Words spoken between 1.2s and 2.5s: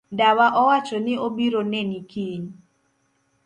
obiro neni kiny.